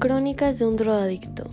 Crónicas 0.00 0.58
de 0.58 0.66
un 0.66 0.76
drogadicto. 0.76 1.44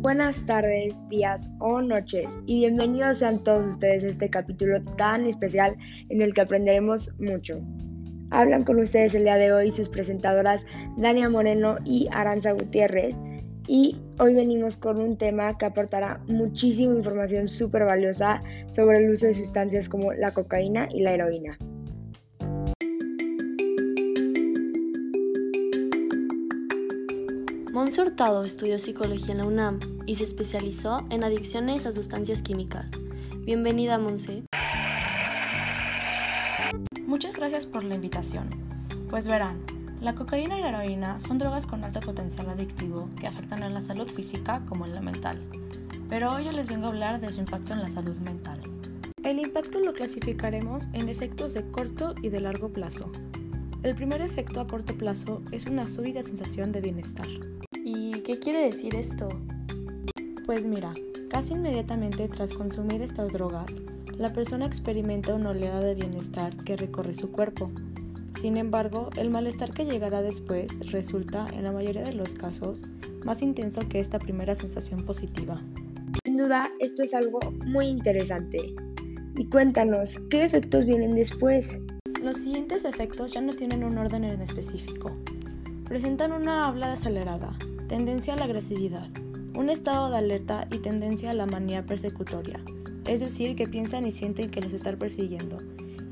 Buenas 0.00 0.44
tardes, 0.46 0.96
días 1.08 1.48
o 1.60 1.80
noches 1.80 2.36
y 2.46 2.56
bienvenidos 2.56 3.18
sean 3.18 3.38
todos 3.44 3.66
ustedes 3.66 4.02
a 4.02 4.08
este 4.08 4.30
capítulo 4.30 4.82
tan 4.98 5.26
especial 5.26 5.76
en 6.08 6.22
el 6.22 6.34
que 6.34 6.40
aprenderemos 6.40 7.14
mucho. 7.20 7.60
Hablan 8.30 8.64
con 8.64 8.80
ustedes 8.80 9.14
el 9.14 9.22
día 9.22 9.36
de 9.36 9.52
hoy 9.52 9.70
sus 9.70 9.88
presentadoras 9.88 10.66
Dania 10.96 11.28
Moreno 11.28 11.76
y 11.84 12.08
Aranza 12.10 12.50
Gutiérrez 12.50 13.20
y 13.68 13.96
hoy 14.18 14.34
venimos 14.34 14.76
con 14.76 15.00
un 15.00 15.16
tema 15.16 15.56
que 15.56 15.66
aportará 15.66 16.20
muchísima 16.26 16.96
información 16.96 17.46
súper 17.46 17.84
valiosa 17.84 18.42
sobre 18.70 18.98
el 18.98 19.10
uso 19.12 19.26
de 19.26 19.34
sustancias 19.34 19.88
como 19.88 20.12
la 20.14 20.32
cocaína 20.32 20.88
y 20.92 21.02
la 21.02 21.12
heroína. 21.12 21.56
Monse 27.72 28.02
Hurtado 28.02 28.42
estudió 28.42 28.80
psicología 28.80 29.30
en 29.30 29.38
la 29.38 29.46
UNAM 29.46 29.78
y 30.04 30.16
se 30.16 30.24
especializó 30.24 31.06
en 31.08 31.22
adicciones 31.22 31.86
a 31.86 31.92
sustancias 31.92 32.42
químicas. 32.42 32.90
Bienvenida, 33.44 33.96
Monse. 33.96 34.42
Muchas 37.06 37.36
gracias 37.36 37.66
por 37.66 37.84
la 37.84 37.94
invitación. 37.94 38.50
Pues 39.08 39.28
verán, 39.28 39.64
la 40.00 40.16
cocaína 40.16 40.58
y 40.58 40.62
la 40.62 40.70
heroína 40.70 41.20
son 41.20 41.38
drogas 41.38 41.64
con 41.64 41.84
alto 41.84 42.00
potencial 42.00 42.50
adictivo 42.50 43.08
que 43.20 43.28
afectan 43.28 43.62
a 43.62 43.70
la 43.70 43.82
salud 43.82 44.08
física 44.08 44.64
como 44.68 44.84
en 44.84 44.96
la 44.96 45.00
mental. 45.00 45.40
Pero 46.08 46.32
hoy 46.32 46.46
yo 46.46 46.52
les 46.52 46.66
vengo 46.66 46.86
a 46.86 46.90
hablar 46.90 47.20
de 47.20 47.32
su 47.32 47.38
impacto 47.38 47.72
en 47.72 47.82
la 47.82 47.88
salud 47.88 48.16
mental. 48.16 48.60
El 49.22 49.38
impacto 49.38 49.78
lo 49.78 49.92
clasificaremos 49.92 50.88
en 50.92 51.08
efectos 51.08 51.54
de 51.54 51.70
corto 51.70 52.16
y 52.20 52.30
de 52.30 52.40
largo 52.40 52.70
plazo. 52.70 53.12
El 53.82 53.94
primer 53.94 54.20
efecto 54.20 54.60
a 54.60 54.66
corto 54.66 54.92
plazo 54.94 55.40
es 55.52 55.64
una 55.64 55.88
súbita 55.88 56.22
sensación 56.22 56.70
de 56.70 56.82
bienestar. 56.82 57.26
¿Y 57.82 58.20
qué 58.20 58.38
quiere 58.38 58.62
decir 58.62 58.94
esto? 58.94 59.28
Pues 60.44 60.66
mira, 60.66 60.92
casi 61.30 61.54
inmediatamente 61.54 62.28
tras 62.28 62.52
consumir 62.52 63.00
estas 63.00 63.32
drogas, 63.32 63.80
la 64.18 64.34
persona 64.34 64.66
experimenta 64.66 65.34
una 65.34 65.50
oleada 65.50 65.80
de 65.80 65.94
bienestar 65.94 66.54
que 66.64 66.76
recorre 66.76 67.14
su 67.14 67.32
cuerpo. 67.32 67.72
Sin 68.38 68.58
embargo, 68.58 69.08
el 69.16 69.30
malestar 69.30 69.72
que 69.72 69.86
llegará 69.86 70.20
después 70.20 70.90
resulta, 70.90 71.46
en 71.54 71.64
la 71.64 71.72
mayoría 71.72 72.02
de 72.02 72.12
los 72.12 72.34
casos, 72.34 72.84
más 73.24 73.40
intenso 73.40 73.80
que 73.88 74.00
esta 74.00 74.18
primera 74.18 74.54
sensación 74.54 75.06
positiva. 75.06 75.58
Sin 76.26 76.36
duda, 76.36 76.70
esto 76.80 77.02
es 77.02 77.14
algo 77.14 77.40
muy 77.64 77.86
interesante. 77.86 78.74
Y 79.38 79.46
cuéntanos, 79.46 80.18
¿qué 80.28 80.44
efectos 80.44 80.84
vienen 80.84 81.14
después? 81.14 81.78
Los 82.22 82.36
siguientes 82.36 82.84
efectos 82.84 83.32
ya 83.32 83.40
no 83.40 83.54
tienen 83.54 83.82
un 83.82 83.96
orden 83.96 84.24
en 84.24 84.42
específico. 84.42 85.10
Presentan 85.84 86.32
una 86.32 86.68
habla 86.68 86.92
acelerada, 86.92 87.56
tendencia 87.88 88.34
a 88.34 88.36
la 88.36 88.44
agresividad, 88.44 89.08
un 89.56 89.70
estado 89.70 90.10
de 90.10 90.18
alerta 90.18 90.68
y 90.70 90.78
tendencia 90.78 91.30
a 91.30 91.34
la 91.34 91.46
manía 91.46 91.86
persecutoria, 91.86 92.60
es 93.06 93.20
decir, 93.20 93.56
que 93.56 93.66
piensan 93.66 94.06
y 94.06 94.12
sienten 94.12 94.50
que 94.50 94.60
los 94.60 94.74
están 94.74 94.98
persiguiendo, 94.98 95.58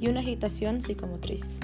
y 0.01 0.09
una 0.09 0.21
agitación 0.21 0.81
psicomotriz. 0.81 1.59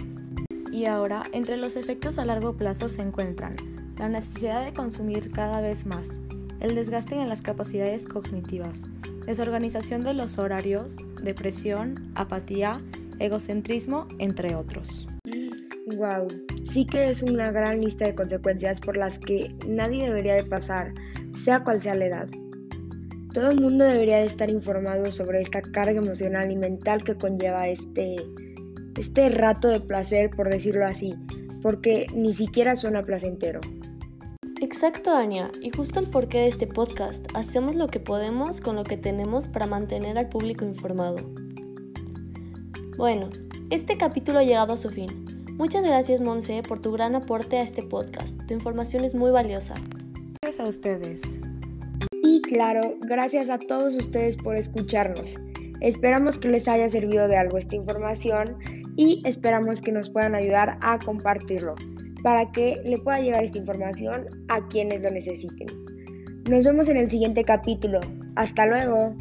Y 0.70 0.84
ahora, 0.84 1.22
entre 1.32 1.56
los 1.56 1.76
efectos 1.76 2.18
a 2.18 2.26
largo 2.26 2.54
plazo 2.54 2.90
se 2.90 3.00
encuentran 3.00 3.56
la 3.96 4.10
necesidad 4.10 4.62
de 4.62 4.74
consumir 4.74 5.30
cada 5.30 5.62
vez 5.62 5.86
más, 5.86 6.20
el 6.60 6.74
desgaste 6.74 7.14
en 7.14 7.30
las 7.30 7.40
capacidades 7.40 8.06
cognitivas, 8.06 8.82
desorganización 9.24 10.02
de 10.02 10.12
los 10.12 10.36
horarios, 10.38 10.98
depresión, 11.22 12.12
apatía, 12.14 12.82
egocentrismo, 13.18 14.06
entre 14.18 14.54
otros. 14.54 15.06
Wow, 15.96 16.28
sí 16.72 16.86
que 16.86 17.10
es 17.10 17.22
una 17.22 17.50
gran 17.52 17.80
lista 17.80 18.06
de 18.06 18.14
consecuencias 18.14 18.80
por 18.80 18.96
las 18.96 19.18
que 19.18 19.54
nadie 19.66 20.04
debería 20.04 20.34
de 20.34 20.44
pasar, 20.44 20.94
sea 21.34 21.62
cual 21.62 21.82
sea 21.82 21.94
la 21.94 22.06
edad. 22.06 22.28
Todo 23.34 23.50
el 23.50 23.60
mundo 23.60 23.84
debería 23.84 24.18
de 24.18 24.26
estar 24.26 24.48
informado 24.48 25.10
sobre 25.12 25.40
esta 25.40 25.60
carga 25.60 26.00
emocional 26.00 26.50
y 26.50 26.56
mental 26.56 27.04
que 27.04 27.16
conlleva 27.16 27.68
este, 27.68 28.16
este 28.96 29.28
rato 29.28 29.68
de 29.68 29.80
placer, 29.80 30.30
por 30.30 30.48
decirlo 30.48 30.86
así, 30.86 31.14
porque 31.60 32.06
ni 32.14 32.32
siquiera 32.32 32.76
suena 32.76 33.02
placentero. 33.02 33.60
Exacto, 34.60 35.10
Dania, 35.10 35.50
y 35.60 35.70
justo 35.70 36.00
el 36.00 36.06
porqué 36.06 36.38
de 36.38 36.46
este 36.46 36.66
podcast, 36.66 37.26
hacemos 37.34 37.74
lo 37.74 37.88
que 37.88 38.00
podemos 38.00 38.60
con 38.60 38.76
lo 38.76 38.84
que 38.84 38.96
tenemos 38.96 39.48
para 39.48 39.66
mantener 39.66 40.16
al 40.16 40.28
público 40.28 40.64
informado. 40.64 41.43
Bueno, 42.96 43.28
este 43.70 43.96
capítulo 43.96 44.38
ha 44.38 44.44
llegado 44.44 44.74
a 44.74 44.76
su 44.76 44.88
fin. 44.88 45.08
Muchas 45.56 45.84
gracias, 45.84 46.20
Monse, 46.20 46.62
por 46.62 46.78
tu 46.78 46.92
gran 46.92 47.16
aporte 47.16 47.58
a 47.58 47.62
este 47.62 47.82
podcast. 47.82 48.40
Tu 48.46 48.54
información 48.54 49.04
es 49.04 49.16
muy 49.16 49.32
valiosa. 49.32 49.74
Gracias 50.40 50.64
a 50.64 50.68
ustedes. 50.68 51.40
Y 52.22 52.40
claro, 52.42 52.94
gracias 53.00 53.50
a 53.50 53.58
todos 53.58 53.96
ustedes 53.96 54.36
por 54.36 54.54
escucharnos. 54.54 55.34
Esperamos 55.80 56.38
que 56.38 56.48
les 56.48 56.68
haya 56.68 56.88
servido 56.88 57.26
de 57.26 57.36
algo 57.36 57.58
esta 57.58 57.74
información 57.74 58.58
y 58.96 59.20
esperamos 59.24 59.82
que 59.82 59.90
nos 59.90 60.08
puedan 60.08 60.36
ayudar 60.36 60.78
a 60.80 61.00
compartirlo 61.00 61.74
para 62.22 62.52
que 62.52 62.80
le 62.84 62.98
pueda 62.98 63.18
llegar 63.18 63.42
esta 63.42 63.58
información 63.58 64.26
a 64.48 64.64
quienes 64.68 65.02
lo 65.02 65.10
necesiten. 65.10 65.66
Nos 66.48 66.64
vemos 66.64 66.88
en 66.88 66.98
el 66.98 67.10
siguiente 67.10 67.42
capítulo. 67.42 68.00
Hasta 68.36 68.66
luego. 68.66 69.16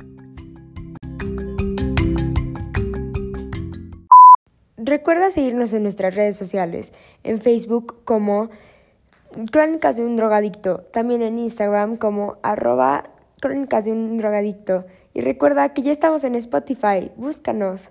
Recuerda 4.94 5.32
seguirnos 5.32 5.74
en 5.74 5.82
nuestras 5.82 6.14
redes 6.14 6.36
sociales, 6.36 6.94
en 7.24 7.42
Facebook 7.42 8.04
como 8.06 8.52
Crónicas 9.52 9.98
de 9.98 10.06
un 10.06 10.18
Drogadicto, 10.18 10.82
también 10.94 11.24
en 11.24 11.40
Instagram 11.40 11.98
como 11.98 12.38
arroba 12.44 13.10
Crónicas 13.42 13.86
de 13.86 13.92
un 13.92 14.20
Drogadicto. 14.20 14.86
Y 15.16 15.22
recuerda 15.22 15.74
que 15.74 15.82
ya 15.82 15.92
estamos 15.92 16.24
en 16.24 16.36
Spotify, 16.36 17.10
búscanos. 17.18 17.90